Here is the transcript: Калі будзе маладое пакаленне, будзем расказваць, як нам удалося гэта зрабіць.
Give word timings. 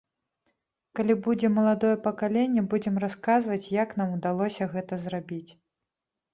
Калі 0.99 1.13
будзе 1.27 1.51
маладое 1.57 1.91
пакаленне, 2.07 2.65
будзем 2.73 2.95
расказваць, 3.05 3.63
як 3.83 3.89
нам 4.03 4.19
удалося 4.19 4.63
гэта 4.75 5.03
зрабіць. 5.09 5.47